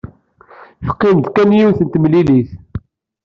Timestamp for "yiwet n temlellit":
1.57-2.49